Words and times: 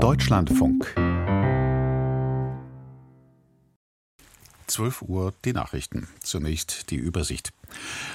Deutschlandfunk 0.00 0.94
12 4.66 5.02
Uhr 5.02 5.34
die 5.44 5.52
Nachrichten. 5.52 6.08
Zunächst 6.20 6.90
die 6.90 6.96
Übersicht. 6.96 7.50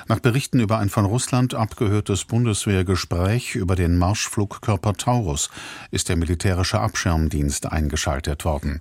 Nach 0.07 0.19
Berichten 0.19 0.59
über 0.59 0.79
ein 0.79 0.89
von 0.89 1.05
Russland 1.05 1.53
abgehörtes 1.53 2.25
Bundeswehrgespräch 2.25 3.53
über 3.53 3.75
den 3.75 3.97
Marschflugkörper 3.97 4.93
Taurus 4.93 5.51
ist 5.91 6.09
der 6.09 6.15
militärische 6.15 6.79
Abschirmdienst 6.79 7.71
eingeschaltet 7.71 8.45
worden. 8.45 8.79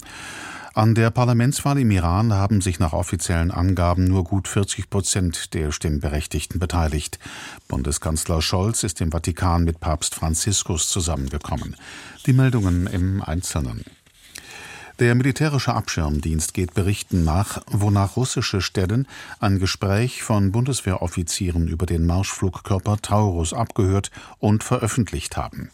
An 0.77 0.97
der 0.97 1.11
Parlamentswahl 1.11 1.79
im 1.79 1.93
Iran 1.93 2.33
haben 2.33 2.61
sich 2.61 2.81
nach 2.81 2.93
offiziellen 2.93 3.53
Angaben 3.53 4.03
nur 4.07 4.25
gut 4.25 4.49
40 4.49 4.91
Prozent 4.91 5.55
der 5.55 5.71
Stimmberechtigten 5.71 6.59
beteiligt. 6.59 7.21
Bundeskanzler 7.69 8.43
Scholz 8.43 8.83
ist 8.83 9.01
im 9.01 9.13
Vatikan 9.13 9.63
mit 9.63 9.79
Papst 9.79 10.17
Franziskus 10.17 10.89
zusammengekommen. 10.89 11.77
Die 12.27 12.33
Meldungen 12.33 12.89
im 12.89 13.23
Einzelnen. 13.23 13.85
Der 15.01 15.17
militärische 15.17 15.75
Abschirmdienst 15.75 16.55
geht 16.55 16.73
Berichten 16.73 17.25
nach, 17.25 17.63
wonach 17.67 18.15
russische 18.15 18.61
Stellen 18.61 19.09
ein 19.41 19.59
Gespräch 19.59 20.23
von 20.23 20.53
Bundeswehroffizieren 20.53 21.67
über 21.67 21.85
den 21.85 22.07
Marschflugkörper 22.07 22.99
Taurus 23.03 23.53
abgehört 23.53 24.13
und 24.39 24.63
veröffentlicht 24.63 25.37
haben. 25.37 25.69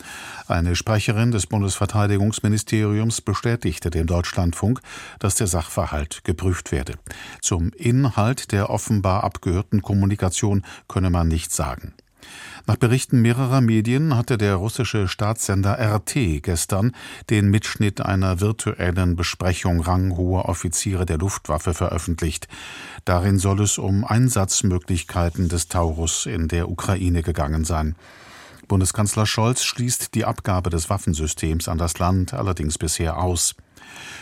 Eine 0.48 0.74
Sprecherin 0.74 1.32
des 1.32 1.46
Bundesverteidigungsministeriums 1.46 3.20
bestätigte 3.20 3.90
dem 3.90 4.06
Deutschlandfunk, 4.06 4.80
dass 5.18 5.34
der 5.34 5.48
Sachverhalt 5.48 6.24
geprüft 6.24 6.72
werde. 6.72 6.94
Zum 7.42 7.72
Inhalt 7.74 8.52
der 8.52 8.70
offenbar 8.70 9.22
abgehörten 9.22 9.82
Kommunikation 9.82 10.64
könne 10.88 11.10
man 11.10 11.28
nichts 11.28 11.54
sagen. 11.54 11.92
Nach 12.66 12.76
Berichten 12.76 13.22
mehrerer 13.22 13.60
Medien 13.60 14.16
hatte 14.16 14.38
der 14.38 14.56
russische 14.56 15.08
Staatssender 15.08 15.78
RT 15.78 16.42
gestern 16.42 16.92
den 17.30 17.50
Mitschnitt 17.50 18.00
einer 18.00 18.40
virtuellen 18.40 19.16
Besprechung 19.16 19.80
ranghoher 19.80 20.48
Offiziere 20.48 21.06
der 21.06 21.18
Luftwaffe 21.18 21.74
veröffentlicht. 21.74 22.48
Darin 23.04 23.38
soll 23.38 23.60
es 23.60 23.78
um 23.78 24.04
Einsatzmöglichkeiten 24.04 25.48
des 25.48 25.68
Taurus 25.68 26.26
in 26.26 26.48
der 26.48 26.68
Ukraine 26.68 27.22
gegangen 27.22 27.64
sein. 27.64 27.96
Bundeskanzler 28.68 29.26
Scholz 29.26 29.64
schließt 29.64 30.14
die 30.14 30.24
Abgabe 30.24 30.70
des 30.70 30.88
Waffensystems 30.90 31.68
an 31.68 31.78
das 31.78 31.98
Land 31.98 32.34
allerdings 32.34 32.78
bisher 32.78 33.18
aus. 33.18 33.56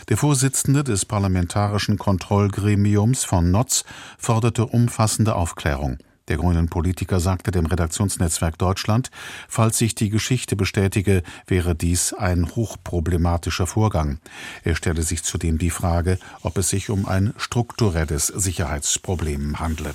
Der 0.09 0.17
Vorsitzende 0.17 0.83
des 0.83 1.05
parlamentarischen 1.05 1.99
Kontrollgremiums 1.99 3.23
von 3.23 3.51
Notz 3.51 3.85
forderte 4.17 4.65
umfassende 4.65 5.35
Aufklärung. 5.35 5.99
Der 6.29 6.37
grünen 6.37 6.69
Politiker 6.69 7.19
sagte 7.19 7.51
dem 7.51 7.65
Redaktionsnetzwerk 7.65 8.57
Deutschland, 8.57 9.09
falls 9.47 9.79
sich 9.79 9.95
die 9.95 10.09
Geschichte 10.09 10.55
bestätige, 10.55 11.23
wäre 11.47 11.75
dies 11.75 12.13
ein 12.13 12.55
hochproblematischer 12.55 13.67
Vorgang. 13.67 14.19
Er 14.63 14.75
stelle 14.75 15.01
sich 15.01 15.23
zudem 15.23 15.57
die 15.57 15.71
Frage, 15.71 16.19
ob 16.41 16.57
es 16.57 16.69
sich 16.69 16.89
um 16.91 17.07
ein 17.07 17.33
strukturelles 17.37 18.27
Sicherheitsproblem 18.27 19.59
handle. 19.59 19.93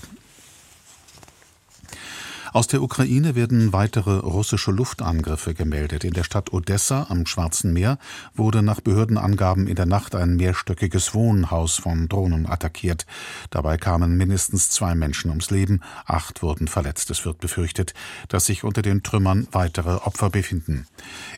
Aus 2.54 2.68
der 2.68 2.82
Ukraine 2.82 3.34
werden 3.34 3.72
weitere 3.72 4.16
russische 4.16 4.70
Luftangriffe 4.70 5.54
gemeldet. 5.54 6.04
In 6.04 6.12
der 6.12 6.22
Stadt 6.22 6.52
Odessa 6.52 7.08
am 7.08 7.26
Schwarzen 7.26 7.72
Meer 7.72 7.98
wurde 8.32 8.62
nach 8.62 8.80
Behördenangaben 8.80 9.66
in 9.66 9.74
der 9.74 9.86
Nacht 9.86 10.14
ein 10.14 10.36
mehrstöckiges 10.36 11.14
Wohnhaus 11.14 11.78
von 11.78 12.08
Drohnen 12.08 12.46
attackiert. 12.46 13.06
Dabei 13.50 13.76
kamen 13.76 14.16
mindestens 14.16 14.70
zwei 14.70 14.94
Menschen 14.94 15.30
ums 15.30 15.50
Leben, 15.50 15.80
acht 16.06 16.44
wurden 16.44 16.68
verletzt. 16.68 17.10
Es 17.10 17.24
wird 17.24 17.40
befürchtet, 17.40 17.92
dass 18.28 18.46
sich 18.46 18.62
unter 18.62 18.82
den 18.82 19.02
Trümmern 19.02 19.48
weitere 19.50 19.96
Opfer 19.96 20.30
befinden. 20.30 20.86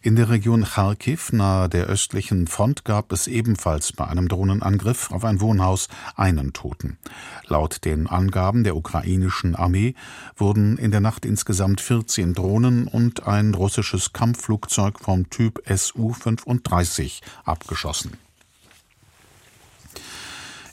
In 0.02 0.16
der 0.16 0.28
Region 0.28 0.64
Kharkiv 0.64 1.32
nahe 1.32 1.70
der 1.70 1.86
östlichen 1.86 2.46
Front 2.46 2.84
gab 2.84 3.10
es 3.10 3.26
ebenfalls 3.26 3.94
bei 3.94 4.06
einem 4.06 4.28
Drohnenangriff 4.28 5.10
auf 5.10 5.24
ein 5.24 5.40
Wohnhaus 5.40 5.88
einen 6.14 6.52
Toten. 6.52 6.98
Laut 7.46 7.86
den 7.86 8.06
Angaben 8.06 8.64
der 8.64 8.76
ukrainischen 8.76 9.54
Armee 9.54 9.94
wurden 10.36 10.76
in 10.76 10.90
der 10.90 11.05
Nacht 11.06 11.24
insgesamt 11.24 11.80
14 11.80 12.34
Drohnen 12.34 12.88
und 12.88 13.28
ein 13.28 13.54
russisches 13.54 14.12
Kampfflugzeug 14.12 14.98
vom 14.98 15.30
Typ 15.30 15.62
Su-35 15.64 17.20
abgeschossen. 17.44 18.25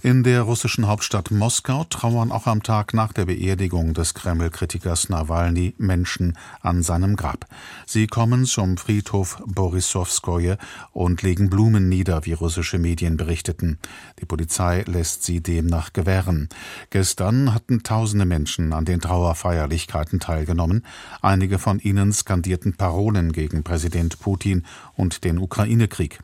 In 0.05 0.21
der 0.21 0.41
russischen 0.41 0.85
Hauptstadt 0.85 1.31
Moskau 1.31 1.85
trauern 1.85 2.33
auch 2.33 2.45
am 2.45 2.61
Tag 2.61 2.93
nach 2.93 3.13
der 3.13 3.23
Beerdigung 3.23 3.93
des 3.93 4.13
Kreml-Kritikers 4.13 5.07
Nawalny 5.07 5.75
Menschen 5.77 6.37
an 6.59 6.83
seinem 6.83 7.15
Grab. 7.15 7.47
Sie 7.85 8.07
kommen 8.07 8.43
zum 8.43 8.75
Friedhof 8.75 9.41
Borisowskoje 9.45 10.57
und 10.91 11.21
legen 11.21 11.49
Blumen 11.49 11.87
nieder, 11.87 12.25
wie 12.25 12.33
russische 12.33 12.79
Medien 12.79 13.15
berichteten. 13.15 13.79
Die 14.19 14.25
Polizei 14.25 14.83
lässt 14.87 15.23
sie 15.23 15.39
demnach 15.39 15.93
gewähren. 15.93 16.49
Gestern 16.89 17.53
hatten 17.53 17.83
tausende 17.83 18.25
Menschen 18.25 18.73
an 18.73 18.83
den 18.83 18.99
Trauerfeierlichkeiten 18.99 20.19
teilgenommen. 20.19 20.85
Einige 21.21 21.59
von 21.59 21.79
ihnen 21.79 22.11
skandierten 22.11 22.75
Parolen 22.75 23.31
gegen 23.31 23.63
Präsident 23.63 24.19
Putin 24.19 24.65
und 24.97 25.23
den 25.23 25.37
Ukraine-Krieg. 25.37 26.19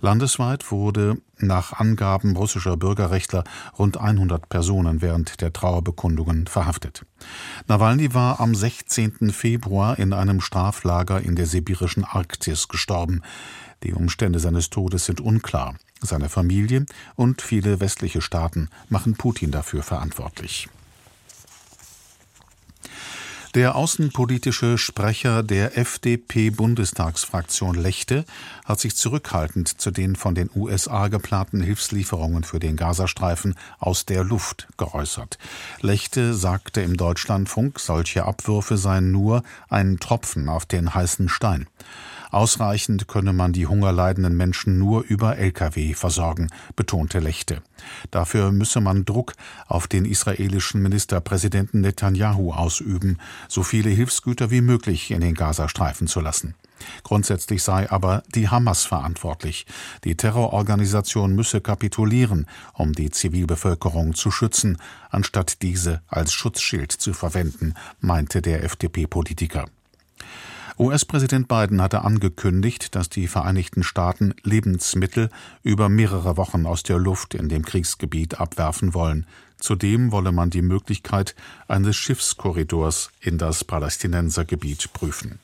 Landesweit 0.00 0.70
wurde 0.70 1.18
nach 1.38 1.72
Angaben 1.72 2.36
russischer 2.36 2.76
Bürgerrechtler 2.76 3.44
rund 3.78 3.98
100 3.98 4.48
Personen 4.48 5.02
während 5.02 5.40
der 5.40 5.52
Trauerbekundungen 5.52 6.46
verhaftet. 6.46 7.06
Nawalny 7.66 8.14
war 8.14 8.40
am 8.40 8.54
16. 8.54 9.30
Februar 9.30 9.98
in 9.98 10.12
einem 10.12 10.40
Straflager 10.40 11.20
in 11.20 11.36
der 11.36 11.46
sibirischen 11.46 12.04
Arktis 12.04 12.68
gestorben. 12.68 13.22
Die 13.82 13.94
Umstände 13.94 14.38
seines 14.38 14.70
Todes 14.70 15.06
sind 15.06 15.20
unklar. 15.20 15.74
Seine 16.02 16.28
Familie 16.28 16.86
und 17.16 17.42
viele 17.42 17.80
westliche 17.80 18.20
Staaten 18.20 18.68
machen 18.88 19.14
Putin 19.14 19.50
dafür 19.50 19.82
verantwortlich. 19.82 20.68
Der 23.56 23.74
außenpolitische 23.74 24.78
Sprecher 24.78 25.42
der 25.42 25.76
FDP-Bundestagsfraktion 25.76 27.74
Lechte 27.74 28.24
hat 28.64 28.78
sich 28.78 28.94
zurückhaltend 28.94 29.80
zu 29.80 29.90
den 29.90 30.14
von 30.14 30.36
den 30.36 30.50
USA 30.54 31.08
geplanten 31.08 31.60
Hilfslieferungen 31.60 32.44
für 32.44 32.60
den 32.60 32.76
Gazastreifen 32.76 33.56
aus 33.80 34.06
der 34.06 34.22
Luft 34.22 34.68
geäußert. 34.76 35.38
Lechte 35.80 36.34
sagte 36.34 36.80
im 36.82 36.96
Deutschlandfunk, 36.96 37.80
solche 37.80 38.24
Abwürfe 38.24 38.76
seien 38.76 39.10
nur 39.10 39.42
ein 39.68 39.98
Tropfen 39.98 40.48
auf 40.48 40.64
den 40.64 40.94
heißen 40.94 41.28
Stein. 41.28 41.66
Ausreichend 42.30 43.08
könne 43.08 43.32
man 43.32 43.52
die 43.52 43.66
hungerleidenden 43.66 44.36
Menschen 44.36 44.78
nur 44.78 45.02
über 45.02 45.36
Lkw 45.36 45.94
versorgen, 45.94 46.48
betonte 46.76 47.18
Lechte. 47.18 47.62
Dafür 48.10 48.52
müsse 48.52 48.80
man 48.80 49.04
Druck 49.04 49.32
auf 49.66 49.88
den 49.88 50.04
israelischen 50.04 50.82
Ministerpräsidenten 50.82 51.80
Netanyahu 51.80 52.52
ausüben, 52.52 53.18
so 53.48 53.62
viele 53.62 53.90
Hilfsgüter 53.90 54.50
wie 54.50 54.60
möglich 54.60 55.10
in 55.10 55.20
den 55.20 55.34
Gazastreifen 55.34 56.06
zu 56.06 56.20
lassen. 56.20 56.54
Grundsätzlich 57.02 57.62
sei 57.62 57.90
aber 57.90 58.22
die 58.34 58.48
Hamas 58.48 58.84
verantwortlich. 58.84 59.66
Die 60.04 60.16
Terrororganisation 60.16 61.34
müsse 61.34 61.60
kapitulieren, 61.60 62.46
um 62.74 62.92
die 62.92 63.10
Zivilbevölkerung 63.10 64.14
zu 64.14 64.30
schützen, 64.30 64.78
anstatt 65.10 65.62
diese 65.62 66.02
als 66.08 66.32
Schutzschild 66.32 66.92
zu 66.92 67.12
verwenden, 67.12 67.74
meinte 68.00 68.40
der 68.40 68.64
FDP-Politiker. 68.64 69.66
US-Präsident 70.80 71.46
Biden 71.46 71.82
hatte 71.82 72.04
angekündigt, 72.04 72.94
dass 72.94 73.10
die 73.10 73.28
Vereinigten 73.28 73.82
Staaten 73.82 74.34
Lebensmittel 74.44 75.28
über 75.62 75.90
mehrere 75.90 76.38
Wochen 76.38 76.64
aus 76.64 76.82
der 76.82 76.98
Luft 76.98 77.34
in 77.34 77.50
dem 77.50 77.66
Kriegsgebiet 77.66 78.40
abwerfen 78.40 78.94
wollen. 78.94 79.26
Zudem 79.58 80.10
wolle 80.10 80.32
man 80.32 80.48
die 80.48 80.62
Möglichkeit 80.62 81.34
eines 81.68 81.96
Schiffskorridors 81.96 83.10
in 83.20 83.36
das 83.36 83.62
Palästinensergebiet 83.62 84.94
prüfen. 84.94 85.38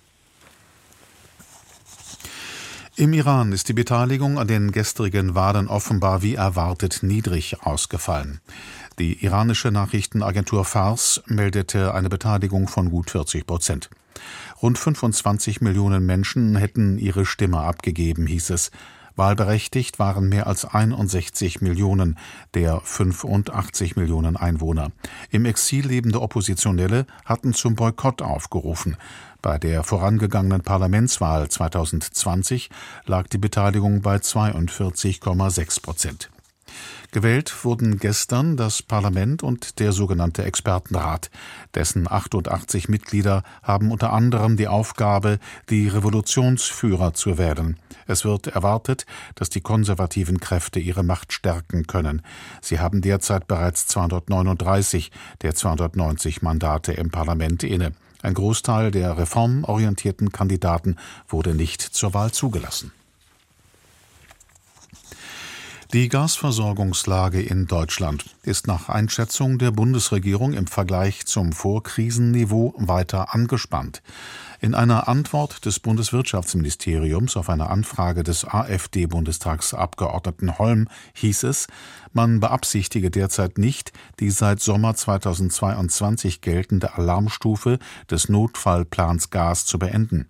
Im 2.98 3.12
Iran 3.12 3.52
ist 3.52 3.68
die 3.68 3.74
Beteiligung 3.74 4.38
an 4.38 4.48
den 4.48 4.72
gestrigen 4.72 5.34
Wahlen 5.34 5.68
offenbar 5.68 6.22
wie 6.22 6.36
erwartet 6.36 7.02
niedrig 7.02 7.60
ausgefallen. 7.60 8.40
Die 8.98 9.22
iranische 9.22 9.70
Nachrichtenagentur 9.70 10.64
Fars 10.64 11.22
meldete 11.26 11.92
eine 11.92 12.08
Beteiligung 12.08 12.66
von 12.66 12.90
gut 12.90 13.10
40 13.10 13.46
Prozent. 13.46 13.90
Rund 14.62 14.78
25 14.78 15.60
Millionen 15.60 16.06
Menschen 16.06 16.56
hätten 16.56 16.96
ihre 16.96 17.26
Stimme 17.26 17.58
abgegeben, 17.58 18.26
hieß 18.26 18.50
es. 18.50 18.70
Wahlberechtigt 19.14 19.98
waren 19.98 20.28
mehr 20.28 20.46
als 20.46 20.64
61 20.64 21.60
Millionen 21.60 22.18
der 22.54 22.80
85 22.80 23.96
Millionen 23.96 24.36
Einwohner. 24.36 24.92
Im 25.30 25.46
Exil 25.46 25.86
lebende 25.86 26.20
Oppositionelle 26.20 27.06
hatten 27.24 27.54
zum 27.54 27.74
Boykott 27.74 28.20
aufgerufen. 28.22 28.96
Bei 29.40 29.58
der 29.58 29.84
vorangegangenen 29.84 30.62
Parlamentswahl 30.62 31.48
2020 31.48 32.70
lag 33.06 33.26
die 33.28 33.38
Beteiligung 33.38 34.02
bei 34.02 34.16
42,6 34.16 35.82
Prozent. 35.82 36.30
Gewählt 37.12 37.64
wurden 37.64 37.98
gestern 37.98 38.56
das 38.56 38.82
Parlament 38.82 39.42
und 39.42 39.78
der 39.78 39.92
sogenannte 39.92 40.44
Expertenrat. 40.44 41.30
Dessen 41.74 42.10
88 42.10 42.88
Mitglieder 42.88 43.42
haben 43.62 43.90
unter 43.90 44.12
anderem 44.12 44.56
die 44.56 44.68
Aufgabe, 44.68 45.38
die 45.70 45.88
Revolutionsführer 45.88 47.14
zu 47.14 47.38
wählen. 47.38 47.78
Es 48.06 48.24
wird 48.24 48.48
erwartet, 48.48 49.06
dass 49.34 49.50
die 49.50 49.60
konservativen 49.60 50.40
Kräfte 50.40 50.78
ihre 50.78 51.02
Macht 51.02 51.32
stärken 51.32 51.86
können. 51.86 52.22
Sie 52.60 52.78
haben 52.80 53.00
derzeit 53.00 53.46
bereits 53.46 53.86
239 53.88 55.10
der 55.42 55.54
290 55.54 56.42
Mandate 56.42 56.92
im 56.92 57.10
Parlament 57.10 57.62
inne. 57.62 57.92
Ein 58.22 58.34
Großteil 58.34 58.90
der 58.90 59.18
reformorientierten 59.18 60.32
Kandidaten 60.32 60.96
wurde 61.28 61.54
nicht 61.54 61.82
zur 61.82 62.14
Wahl 62.14 62.32
zugelassen. 62.32 62.92
Die 65.92 66.08
Gasversorgungslage 66.08 67.40
in 67.40 67.68
Deutschland 67.68 68.24
ist 68.42 68.66
nach 68.66 68.88
Einschätzung 68.88 69.58
der 69.58 69.70
Bundesregierung 69.70 70.52
im 70.52 70.66
Vergleich 70.66 71.26
zum 71.26 71.52
Vorkrisenniveau 71.52 72.74
weiter 72.76 73.32
angespannt. 73.32 74.02
In 74.60 74.74
einer 74.74 75.06
Antwort 75.06 75.64
des 75.64 75.78
Bundeswirtschaftsministeriums 75.78 77.36
auf 77.36 77.48
eine 77.48 77.70
Anfrage 77.70 78.24
des 78.24 78.44
AfD-Bundestagsabgeordneten 78.44 80.58
Holm 80.58 80.88
hieß 81.14 81.44
es, 81.44 81.68
man 82.12 82.40
beabsichtige 82.40 83.12
derzeit 83.12 83.56
nicht, 83.56 83.92
die 84.18 84.30
seit 84.30 84.58
Sommer 84.58 84.96
2022 84.96 86.40
geltende 86.40 86.94
Alarmstufe 86.94 87.78
des 88.10 88.28
Notfallplans 88.28 89.30
Gas 89.30 89.66
zu 89.66 89.78
beenden. 89.78 90.26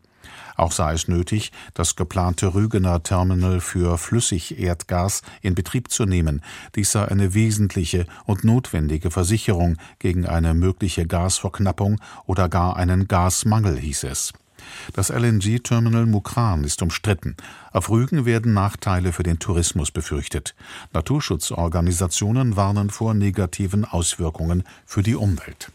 Auch 0.57 0.73
sei 0.73 0.93
es 0.93 1.09
nötig, 1.09 1.53
das 1.75 1.97
geplante 1.97 2.55
Rügener 2.55 3.03
Terminal 3.03 3.61
für 3.61 3.99
Flüssigerdgas 3.99 5.23
in 5.43 5.55
Betrieb 5.55 5.91
zu 5.91 6.05
nehmen. 6.05 6.43
Dies 6.75 6.93
sei 6.93 7.07
eine 7.07 7.35
wesentliche 7.35 8.07
und 8.25 8.45
notwendige 8.45 9.11
Versicherung 9.11 9.77
gegen 9.99 10.27
eine 10.27 10.55
mögliche 10.55 11.07
Gasverknappung 11.07 12.01
oder 12.27 12.49
gar 12.49 12.77
einen 12.77 13.09
Gasmangel, 13.09 13.79
hieß 13.79 14.05
es. 14.05 14.33
Das 14.95 15.11
LNG-Terminal 15.11 16.07
Mukran 16.07 16.65
ist 16.65 16.83
umstritten. 16.83 17.37
Auf 17.73 17.91
Rügen 17.91 18.25
werden 18.25 18.55
Nachteile 18.55 19.13
für 19.13 19.23
den 19.23 19.39
Tourismus 19.39 19.91
befürchtet. 19.91 20.55
Naturschutzorganisationen 20.93 22.57
warnen 22.57 22.91
vor 22.91 23.15
negativen 23.15 23.85
Auswirkungen 23.85 24.65
für 24.85 25.03
die 25.03 25.15
Umwelt. 25.15 25.71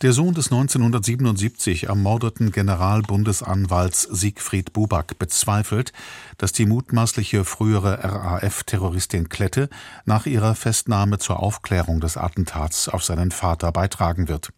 Der 0.00 0.12
Sohn 0.12 0.32
des 0.32 0.52
1977 0.52 1.88
ermordeten 1.88 2.52
Generalbundesanwalts 2.52 4.02
Siegfried 4.02 4.72
Buback 4.72 5.18
bezweifelt, 5.18 5.92
dass 6.36 6.52
die 6.52 6.66
mutmaßliche 6.66 7.44
frühere 7.44 8.04
RAF-Terroristin 8.04 9.28
Klette 9.28 9.68
nach 10.04 10.26
ihrer 10.26 10.54
Festnahme 10.54 11.18
zur 11.18 11.40
Aufklärung 11.40 12.00
des 12.00 12.16
Attentats 12.16 12.88
auf 12.88 13.02
seinen 13.02 13.32
Vater 13.32 13.72
beitragen 13.72 14.28
wird. 14.28 14.52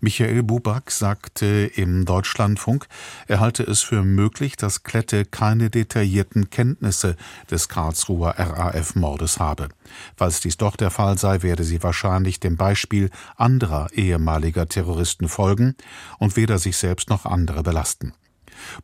Michael 0.00 0.42
Buback 0.42 0.90
sagte 0.90 1.70
im 1.74 2.06
Deutschlandfunk, 2.06 2.86
er 3.28 3.40
halte 3.40 3.62
es 3.62 3.82
für 3.82 4.02
möglich, 4.02 4.56
dass 4.56 4.82
Klette 4.84 5.26
keine 5.26 5.68
detaillierten 5.68 6.48
Kenntnisse 6.48 7.16
des 7.50 7.68
Karlsruher 7.68 8.34
RAF-Mordes 8.38 9.38
habe. 9.38 9.68
Falls 10.16 10.40
dies 10.40 10.56
doch 10.56 10.76
der 10.76 10.90
Fall 10.90 11.18
sei, 11.18 11.42
werde 11.42 11.64
sie 11.64 11.82
wahrscheinlich 11.82 12.40
dem 12.40 12.56
Beispiel 12.56 13.10
anderer 13.36 13.88
ehemaliger 13.92 14.66
Terroristen 14.66 14.79
folgen 15.28 15.74
und 16.18 16.36
weder 16.36 16.58
sich 16.58 16.76
selbst 16.76 17.10
noch 17.10 17.26
andere 17.26 17.62
belasten. 17.62 18.12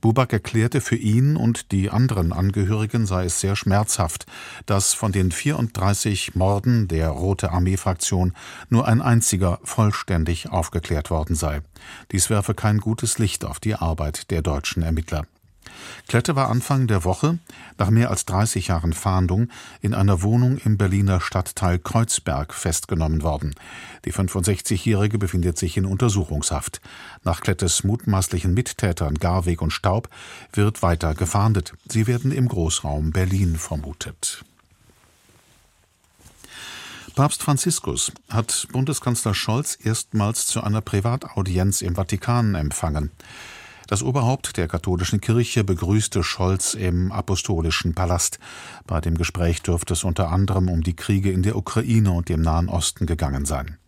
Buback 0.00 0.32
erklärte, 0.32 0.80
für 0.80 0.96
ihn 0.96 1.36
und 1.36 1.72
die 1.72 1.90
anderen 1.90 2.32
Angehörigen 2.32 3.06
sei 3.06 3.24
es 3.24 3.40
sehr 3.40 3.56
schmerzhaft, 3.56 4.26
dass 4.64 4.94
von 4.94 5.12
den 5.12 5.32
34 5.32 6.34
Morden 6.34 6.88
der 6.88 7.08
Rote 7.10 7.50
Armee-Fraktion 7.52 8.34
nur 8.68 8.88
ein 8.88 9.02
einziger 9.02 9.60
vollständig 9.64 10.50
aufgeklärt 10.50 11.10
worden 11.10 11.36
sei. 11.36 11.60
Dies 12.12 12.30
werfe 12.30 12.54
kein 12.54 12.78
gutes 12.78 13.18
Licht 13.18 13.44
auf 13.44 13.60
die 13.60 13.74
Arbeit 13.74 14.30
der 14.30 14.42
deutschen 14.42 14.82
Ermittler. 14.82 15.26
Klette 16.08 16.36
war 16.36 16.48
Anfang 16.48 16.86
der 16.86 17.04
Woche, 17.04 17.38
nach 17.78 17.90
mehr 17.90 18.10
als 18.10 18.24
30 18.26 18.68
Jahren 18.68 18.92
Fahndung, 18.92 19.48
in 19.80 19.94
einer 19.94 20.22
Wohnung 20.22 20.58
im 20.58 20.78
Berliner 20.78 21.20
Stadtteil 21.20 21.78
Kreuzberg 21.78 22.54
festgenommen 22.54 23.22
worden. 23.22 23.54
Die 24.04 24.12
65-Jährige 24.12 25.18
befindet 25.18 25.58
sich 25.58 25.76
in 25.76 25.86
Untersuchungshaft. 25.86 26.80
Nach 27.24 27.40
Klettes 27.40 27.84
mutmaßlichen 27.84 28.54
Mittätern 28.54 29.14
Garweg 29.14 29.62
und 29.62 29.72
Staub 29.72 30.08
wird 30.52 30.82
weiter 30.82 31.14
gefahndet. 31.14 31.74
Sie 31.88 32.06
werden 32.06 32.32
im 32.32 32.48
Großraum 32.48 33.10
Berlin 33.10 33.56
vermutet. 33.56 34.44
Papst 37.16 37.42
Franziskus 37.42 38.12
hat 38.28 38.68
Bundeskanzler 38.72 39.32
Scholz 39.32 39.78
erstmals 39.82 40.46
zu 40.46 40.62
einer 40.62 40.82
Privataudienz 40.82 41.80
im 41.80 41.94
Vatikan 41.94 42.54
empfangen. 42.54 43.10
Das 43.86 44.02
Oberhaupt 44.02 44.56
der 44.56 44.66
katholischen 44.66 45.20
Kirche 45.20 45.62
begrüßte 45.62 46.24
Scholz 46.24 46.74
im 46.74 47.12
Apostolischen 47.12 47.94
Palast. 47.94 48.40
Bei 48.86 49.00
dem 49.00 49.16
Gespräch 49.16 49.62
dürfte 49.62 49.94
es 49.94 50.02
unter 50.02 50.32
anderem 50.32 50.68
um 50.68 50.82
die 50.82 50.96
Kriege 50.96 51.30
in 51.30 51.42
der 51.42 51.56
Ukraine 51.56 52.10
und 52.10 52.28
dem 52.28 52.42
Nahen 52.42 52.68
Osten 52.68 53.06
gegangen 53.06 53.44
sein. 53.44 53.78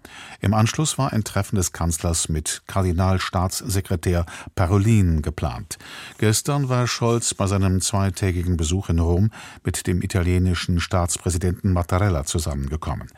Im 0.41 0.55
Anschluss 0.55 0.99
war 0.99 1.12
ein 1.12 1.25
Treffen 1.25 1.56
des 1.56 1.73
Kanzlers 1.73 2.29
mit 2.29 2.62
Kardinalstaatssekretär 2.69 4.25
Parolin 4.55 5.21
geplant. 5.21 5.79
Gestern 6.19 6.69
war 6.69 6.87
Scholz 6.87 7.35
bei 7.35 7.47
seinem 7.49 7.81
zweitägigen 7.81 8.56
Besuch 8.56 8.89
in 8.89 9.00
Rom 9.00 9.31
mit 9.65 9.87
dem 9.89 10.00
italienischen 10.00 10.79
Staatspräsidenten 10.81 11.73
Mattarella 11.73 12.25
zusammengekommen. 12.25 13.09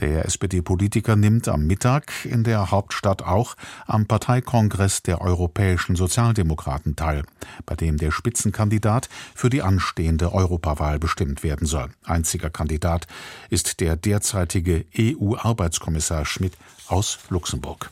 Der 0.00 0.24
SPD-Politiker 0.24 1.14
nimmt 1.14 1.46
am 1.46 1.66
Mittag 1.66 2.12
in 2.24 2.42
der 2.42 2.72
Hauptstadt 2.72 3.22
auch 3.22 3.54
am 3.86 4.06
Parteikongress 4.06 5.02
der 5.02 5.20
Europäischen 5.20 5.94
Sozialdemokraten 5.94 6.96
teil, 6.96 7.22
bei 7.66 7.76
dem 7.76 7.98
der 7.98 8.10
Spitzenkandidat 8.10 9.08
für 9.36 9.50
die 9.50 9.62
anstehende 9.62 10.32
Europawahl 10.32 10.98
bestimmt 10.98 11.44
werden 11.44 11.68
soll. 11.68 11.90
Einziger 12.02 12.50
Kandidat 12.50 13.06
ist 13.50 13.78
der 13.78 13.94
derzeitige 13.94 14.84
EU-Arbeitskommissar 14.98 16.23
Schmidt 16.24 16.56
aus 16.88 17.18
Luxemburg. 17.30 17.90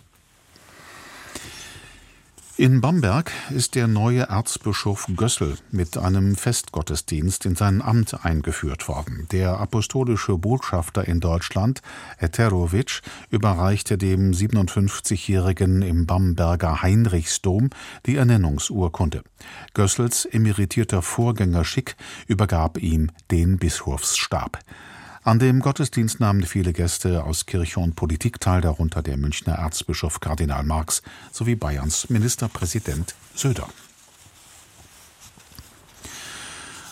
In 2.58 2.82
Bamberg 2.82 3.32
ist 3.50 3.75
der 3.75 3.88
neue 3.88 4.29
Erzbischof 4.29 5.08
Gössel 5.17 5.56
mit 5.70 5.96
einem 5.96 6.37
Festgottesdienst 6.37 7.46
in 7.46 7.56
sein 7.56 7.81
Amt 7.81 8.25
eingeführt 8.25 8.88
worden. 8.88 9.26
Der 9.32 9.58
apostolische 9.58 10.37
Botschafter 10.37 11.08
in 11.08 11.19
Deutschland, 11.19 11.81
Eterovic, 12.19 13.00
überreichte 13.31 13.96
dem 13.96 14.32
57-Jährigen 14.32 15.81
im 15.81 16.05
Bamberger 16.06 16.82
Heinrichsdom 16.82 17.70
die 18.05 18.17
Ernennungsurkunde. 18.17 19.25
Gössels 19.73 20.26
emeritierter 20.26 21.00
Vorgänger 21.00 21.64
Schick 21.64 21.96
übergab 22.29 22.77
ihm 22.77 23.10
den 23.31 23.56
Bischofsstab. 23.56 24.58
An 25.24 25.38
dem 25.38 25.60
Gottesdienst 25.60 26.19
nahmen 26.19 26.43
viele 26.43 26.72
Gäste 26.72 27.22
aus 27.22 27.46
Kirche 27.46 27.79
und 27.79 27.94
Politik 27.94 28.41
teil, 28.41 28.60
darunter 28.60 29.02
der 29.02 29.17
Münchner 29.17 29.55
Erzbischof 29.55 30.19
Kardinal 30.19 30.64
Marx 30.64 31.00
sowie 31.31 31.55
Bayerns 31.55 32.10
Ministerpräsident 32.10 33.14
Söder. 33.32 33.69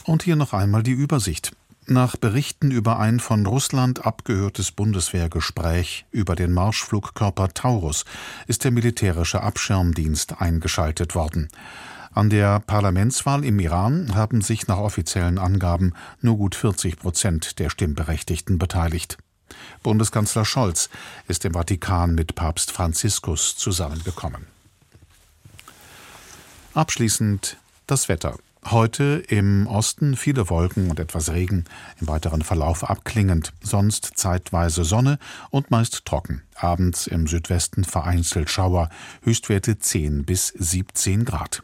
Und 0.04 0.22
hier 0.22 0.36
noch 0.36 0.52
einmal 0.52 0.84
die 0.84 0.92
Übersicht. 0.92 1.56
Nach 1.86 2.14
Berichten 2.14 2.70
über 2.70 3.00
ein 3.00 3.18
von 3.18 3.44
Russland 3.46 4.06
abgehörtes 4.06 4.70
Bundeswehrgespräch 4.70 6.06
über 6.12 6.36
den 6.36 6.52
Marschflugkörper 6.52 7.48
Taurus 7.48 8.04
ist 8.46 8.62
der 8.62 8.70
militärische 8.70 9.42
Abschirmdienst 9.42 10.40
eingeschaltet 10.40 11.16
worden. 11.16 11.48
An 12.12 12.28
der 12.28 12.58
Parlamentswahl 12.60 13.44
im 13.44 13.60
Iran 13.60 14.14
haben 14.16 14.40
sich 14.40 14.66
nach 14.66 14.78
offiziellen 14.78 15.38
Angaben 15.38 15.94
nur 16.20 16.36
gut 16.38 16.56
40 16.56 16.98
Prozent 16.98 17.58
der 17.60 17.70
Stimmberechtigten 17.70 18.58
beteiligt. 18.58 19.16
Bundeskanzler 19.82 20.44
Scholz 20.44 20.90
ist 21.28 21.44
im 21.44 21.54
Vatikan 21.54 22.14
mit 22.14 22.34
Papst 22.34 22.72
Franziskus 22.72 23.56
zusammengekommen. 23.56 24.46
Abschließend 26.74 27.56
das 27.86 28.08
Wetter. 28.08 28.36
Heute 28.66 29.22
im 29.28 29.66
Osten 29.68 30.16
viele 30.16 30.50
Wolken 30.50 30.90
und 30.90 31.00
etwas 31.00 31.30
Regen, 31.30 31.64
im 32.00 32.08
weiteren 32.08 32.42
Verlauf 32.42 32.88
abklingend, 32.88 33.52
sonst 33.62 34.12
zeitweise 34.16 34.84
Sonne 34.84 35.18
und 35.48 35.70
meist 35.70 36.04
trocken. 36.04 36.42
Abends 36.56 37.06
im 37.06 37.26
Südwesten 37.26 37.84
vereinzelt 37.84 38.50
Schauer, 38.50 38.90
Höchstwerte 39.22 39.78
10 39.78 40.24
bis 40.24 40.48
17 40.48 41.24
Grad. 41.24 41.62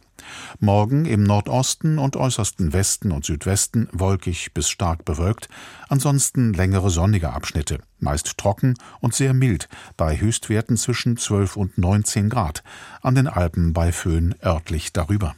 Morgen 0.59 1.05
im 1.05 1.23
Nordosten 1.23 1.99
und 1.99 2.15
äußersten 2.15 2.73
Westen 2.73 3.11
und 3.11 3.25
Südwesten 3.25 3.89
wolkig 3.91 4.53
bis 4.53 4.69
stark 4.69 5.05
bewölkt, 5.05 5.49
ansonsten 5.89 6.53
längere 6.53 6.89
sonnige 6.89 7.33
Abschnitte, 7.33 7.79
meist 7.99 8.37
trocken 8.37 8.75
und 8.99 9.13
sehr 9.13 9.33
mild, 9.33 9.69
bei 9.95 10.19
Höchstwerten 10.19 10.77
zwischen 10.77 11.17
12 11.17 11.57
und 11.57 11.77
19 11.77 12.29
Grad, 12.29 12.63
an 13.01 13.15
den 13.15 13.27
Alpen 13.27 13.73
bei 13.73 13.91
Föhn 13.91 14.35
örtlich 14.43 14.93
darüber. 14.93 15.35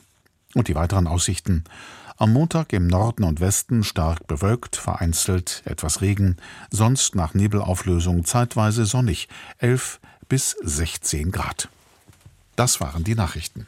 Und 0.55 0.67
die 0.67 0.75
weiteren 0.75 1.07
Aussichten. 1.07 1.63
Am 2.17 2.33
Montag 2.33 2.73
im 2.73 2.87
Norden 2.87 3.23
und 3.23 3.39
Westen 3.39 3.83
stark 3.85 4.27
bewölkt, 4.27 4.75
vereinzelt 4.75 5.61
etwas 5.63 6.01
Regen, 6.01 6.35
sonst 6.69 7.15
nach 7.15 7.33
Nebelauflösung 7.33 8.25
zeitweise 8.25 8.85
sonnig, 8.85 9.29
11 9.59 10.01
bis 10.27 10.57
16 10.61 11.31
Grad. 11.31 11.69
Das 12.57 12.81
waren 12.81 13.05
die 13.05 13.15
Nachrichten. 13.15 13.67